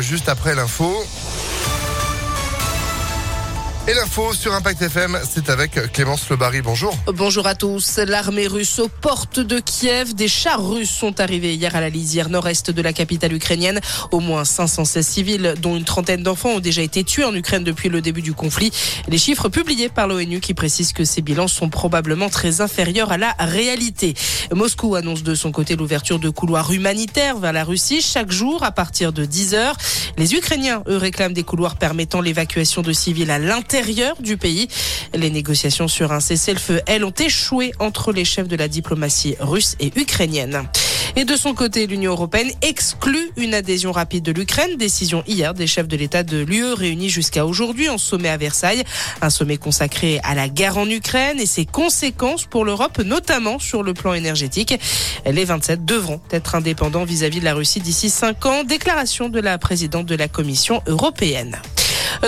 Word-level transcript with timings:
juste 0.00 0.28
après 0.28 0.54
l'info. 0.54 1.04
Et 3.90 3.94
l'info 3.94 4.32
sur 4.32 4.54
Impact 4.54 4.82
FM, 4.82 5.18
c'est 5.28 5.50
avec 5.50 5.72
Clémence 5.92 6.30
Lebarry. 6.30 6.62
Bonjour. 6.62 6.96
Bonjour 7.12 7.48
à 7.48 7.56
tous. 7.56 7.98
L'armée 7.98 8.46
russe 8.46 8.78
aux 8.78 8.86
portes 8.86 9.40
de 9.40 9.58
Kiev. 9.58 10.14
Des 10.14 10.28
chars 10.28 10.64
russes 10.64 10.90
sont 10.90 11.18
arrivés 11.18 11.54
hier 11.54 11.74
à 11.74 11.80
la 11.80 11.88
lisière 11.88 12.28
nord-est 12.28 12.70
de 12.70 12.82
la 12.82 12.92
capitale 12.92 13.32
ukrainienne. 13.32 13.80
Au 14.12 14.20
moins 14.20 14.44
516 14.44 15.04
civils, 15.04 15.54
dont 15.60 15.76
une 15.76 15.82
trentaine 15.82 16.22
d'enfants, 16.22 16.50
ont 16.50 16.60
déjà 16.60 16.82
été 16.82 17.02
tués 17.02 17.24
en 17.24 17.34
Ukraine 17.34 17.64
depuis 17.64 17.88
le 17.88 18.00
début 18.00 18.22
du 18.22 18.32
conflit. 18.32 18.70
Les 19.08 19.18
chiffres 19.18 19.48
publiés 19.48 19.88
par 19.88 20.06
l'ONU 20.06 20.38
qui 20.38 20.54
précisent 20.54 20.92
que 20.92 21.04
ces 21.04 21.20
bilans 21.20 21.48
sont 21.48 21.68
probablement 21.68 22.28
très 22.28 22.60
inférieurs 22.60 23.10
à 23.10 23.18
la 23.18 23.34
réalité. 23.40 24.14
Moscou 24.54 24.94
annonce 24.94 25.24
de 25.24 25.34
son 25.34 25.50
côté 25.50 25.74
l'ouverture 25.74 26.20
de 26.20 26.30
couloirs 26.30 26.70
humanitaires 26.70 27.38
vers 27.38 27.52
la 27.52 27.64
Russie 27.64 28.02
chaque 28.02 28.30
jour 28.30 28.62
à 28.62 28.70
partir 28.70 29.12
de 29.12 29.24
10 29.24 29.54
heures. 29.54 29.76
Les 30.16 30.34
Ukrainiens, 30.34 30.84
eux, 30.86 30.96
réclament 30.96 31.32
des 31.32 31.42
couloirs 31.42 31.74
permettant 31.74 32.20
l'évacuation 32.20 32.82
de 32.82 32.92
civils 32.92 33.32
à 33.32 33.40
l'intérieur 33.40 33.79
du 34.20 34.36
pays. 34.36 34.68
Les 35.14 35.30
négociations 35.30 35.88
sur 35.88 36.12
un 36.12 36.20
cessez-le-feu, 36.20 36.82
elles, 36.86 37.04
ont 37.04 37.14
échoué 37.18 37.72
entre 37.78 38.12
les 38.12 38.24
chefs 38.24 38.48
de 38.48 38.56
la 38.56 38.68
diplomatie 38.68 39.36
russe 39.40 39.76
et 39.80 39.90
ukrainienne. 39.96 40.68
Et 41.16 41.24
de 41.24 41.34
son 41.34 41.54
côté, 41.54 41.86
l'Union 41.86 42.12
européenne 42.12 42.50
exclut 42.62 43.30
une 43.36 43.54
adhésion 43.54 43.90
rapide 43.90 44.22
de 44.22 44.32
l'Ukraine. 44.32 44.76
Décision 44.76 45.24
hier 45.26 45.54
des 45.54 45.66
chefs 45.66 45.88
de 45.88 45.96
l'État 45.96 46.22
de 46.22 46.38
l'UE 46.38 46.72
réunis 46.72 47.08
jusqu'à 47.08 47.46
aujourd'hui 47.46 47.88
en 47.88 47.98
sommet 47.98 48.28
à 48.28 48.36
Versailles. 48.36 48.84
Un 49.22 49.30
sommet 49.30 49.56
consacré 49.56 50.20
à 50.22 50.34
la 50.34 50.48
guerre 50.48 50.78
en 50.78 50.88
Ukraine 50.88 51.40
et 51.40 51.46
ses 51.46 51.64
conséquences 51.64 52.44
pour 52.44 52.64
l'Europe, 52.64 52.98
notamment 52.98 53.58
sur 53.58 53.82
le 53.82 53.94
plan 53.94 54.14
énergétique. 54.14 54.78
Les 55.26 55.44
27 55.44 55.84
devront 55.84 56.20
être 56.30 56.54
indépendants 56.54 57.04
vis-à-vis 57.04 57.38
-vis 57.38 57.40
de 57.40 57.44
la 57.46 57.54
Russie 57.54 57.80
d'ici 57.80 58.10
cinq 58.10 58.46
ans. 58.46 58.62
Déclaration 58.62 59.28
de 59.28 59.40
la 59.40 59.58
présidente 59.58 60.06
de 60.06 60.14
la 60.14 60.28
Commission 60.28 60.82
européenne. 60.86 61.60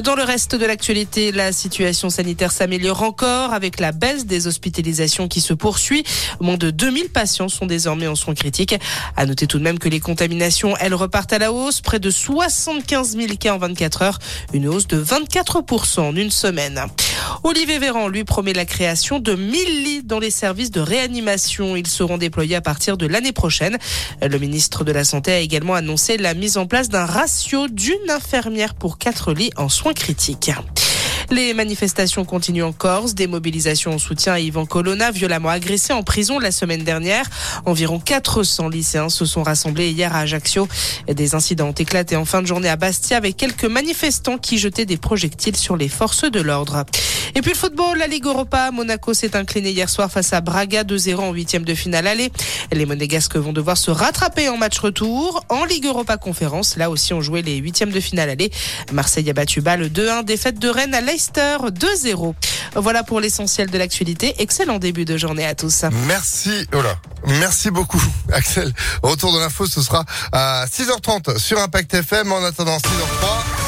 Dans 0.00 0.14
le 0.14 0.22
reste 0.22 0.56
de 0.56 0.64
l'actualité, 0.64 1.32
la 1.32 1.52
situation 1.52 2.08
sanitaire 2.08 2.50
s'améliore 2.50 3.02
encore 3.02 3.52
avec 3.52 3.78
la 3.78 3.92
baisse 3.92 4.24
des 4.24 4.46
hospitalisations 4.46 5.28
qui 5.28 5.42
se 5.42 5.52
poursuit. 5.52 6.02
Moins 6.40 6.56
de 6.56 6.70
2000 6.70 7.10
patients 7.10 7.50
sont 7.50 7.66
désormais 7.66 8.06
en 8.06 8.14
soins 8.14 8.34
critiques. 8.34 8.74
À 9.16 9.26
noter 9.26 9.46
tout 9.46 9.58
de 9.58 9.64
même 9.64 9.78
que 9.78 9.90
les 9.90 10.00
contaminations, 10.00 10.74
elles 10.80 10.94
repartent 10.94 11.34
à 11.34 11.38
la 11.38 11.52
hausse. 11.52 11.82
Près 11.82 12.00
de 12.00 12.10
75 12.10 13.16
000 13.18 13.34
cas 13.38 13.54
en 13.54 13.58
24 13.58 14.02
heures. 14.02 14.18
Une 14.54 14.66
hausse 14.66 14.86
de 14.86 15.02
24% 15.02 16.00
en 16.00 16.16
une 16.16 16.30
semaine. 16.30 16.86
Olivier 17.42 17.78
Véran 17.78 18.08
lui 18.08 18.24
promet 18.24 18.52
la 18.52 18.64
création 18.64 19.18
de 19.18 19.34
1000 19.34 19.84
lits 19.84 20.02
dans 20.02 20.18
les 20.18 20.30
services 20.30 20.70
de 20.70 20.80
réanimation. 20.80 21.76
Ils 21.76 21.86
seront 21.86 22.18
déployés 22.18 22.56
à 22.56 22.60
partir 22.60 22.96
de 22.96 23.06
l'année 23.06 23.32
prochaine. 23.32 23.78
Le 24.20 24.38
ministre 24.38 24.84
de 24.84 24.92
la 24.92 25.04
Santé 25.04 25.32
a 25.32 25.38
également 25.38 25.74
annoncé 25.74 26.16
la 26.16 26.34
mise 26.34 26.56
en 26.56 26.66
place 26.66 26.88
d'un 26.88 27.06
ratio 27.06 27.68
d'une 27.68 28.10
infirmière 28.10 28.74
pour 28.74 28.98
4 28.98 29.32
lits 29.32 29.50
en 29.56 29.68
soins 29.68 29.94
critiques. 29.94 30.50
Les 31.30 31.54
manifestations 31.54 32.26
continuent 32.26 32.64
en 32.64 32.72
Corse. 32.72 33.14
Des 33.14 33.26
mobilisations 33.26 33.94
en 33.94 33.98
soutien 33.98 34.34
à 34.34 34.40
Yvan 34.40 34.66
Colonna, 34.66 35.10
violemment 35.10 35.48
agressé 35.48 35.94
en 35.94 36.02
prison 36.02 36.38
la 36.38 36.50
semaine 36.50 36.84
dernière. 36.84 37.24
Environ 37.64 38.00
400 38.00 38.68
lycéens 38.68 39.08
se 39.08 39.24
sont 39.24 39.42
rassemblés 39.42 39.90
hier 39.90 40.14
à 40.14 40.20
Ajaccio. 40.20 40.68
Des 41.08 41.34
incidents 41.34 41.68
ont 41.68 41.72
éclaté 41.72 42.16
en 42.16 42.26
fin 42.26 42.42
de 42.42 42.46
journée 42.46 42.68
à 42.68 42.76
Bastia 42.76 43.16
avec 43.16 43.38
quelques 43.38 43.64
manifestants 43.64 44.36
qui 44.36 44.58
jetaient 44.58 44.84
des 44.84 44.98
projectiles 44.98 45.56
sur 45.56 45.76
les 45.76 45.88
forces 45.88 46.30
de 46.30 46.40
l'ordre. 46.40 46.84
Et 47.34 47.40
puis 47.40 47.52
le 47.52 47.56
football, 47.56 47.98
la 47.98 48.06
Ligue 48.06 48.26
Europa, 48.26 48.70
Monaco 48.70 49.14
s'est 49.14 49.36
incliné 49.36 49.70
hier 49.70 49.88
soir 49.88 50.10
face 50.10 50.32
à 50.32 50.40
Braga 50.40 50.84
2-0 50.84 51.16
en 51.16 51.32
huitième 51.32 51.64
de 51.64 51.74
finale 51.74 52.06
aller. 52.06 52.30
Les 52.72 52.86
Monégasques 52.86 53.36
vont 53.36 53.52
devoir 53.52 53.76
se 53.76 53.90
rattraper 53.90 54.48
en 54.48 54.56
match 54.56 54.78
retour. 54.78 55.44
En 55.48 55.64
Ligue 55.64 55.86
Europa 55.86 56.16
Conférence, 56.16 56.76
là 56.76 56.90
aussi 56.90 57.14
on 57.14 57.20
jouait 57.20 57.42
les 57.42 57.56
huitièmes 57.56 57.90
de 57.90 58.00
finale 58.00 58.30
aller. 58.30 58.50
Marseille 58.92 59.28
a 59.30 59.32
battu 59.32 59.60
le 59.60 59.88
2-1, 59.88 60.24
défaite 60.24 60.58
de 60.58 60.68
Rennes 60.68 60.94
à 60.94 61.00
Leicester 61.00 61.56
2-0. 61.62 62.34
Voilà 62.74 63.02
pour 63.02 63.20
l'essentiel 63.20 63.70
de 63.70 63.78
l'actualité. 63.78 64.34
Excellent 64.38 64.78
début 64.78 65.04
de 65.04 65.16
journée 65.16 65.46
à 65.46 65.54
tous. 65.54 65.84
Merci, 66.06 66.66
oh 66.74 66.82
merci 67.26 67.70
beaucoup 67.70 68.02
Axel. 68.32 68.72
Retour 69.02 69.32
de 69.34 69.38
l'info, 69.38 69.66
ce 69.66 69.82
sera 69.82 70.04
à 70.32 70.66
6h30 70.66 71.38
sur 71.38 71.58
Impact 71.58 71.94
FM. 71.94 72.32
En 72.32 72.44
attendant 72.44 72.76
6h03. 72.76 73.61